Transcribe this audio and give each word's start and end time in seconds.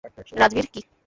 রাজবীর- 0.33 0.67
কি? 0.73 0.81